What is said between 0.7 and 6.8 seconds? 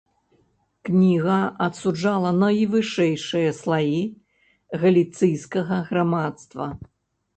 Кніга асуджала найвышэйшыя слаі галіцыйскага грамадства.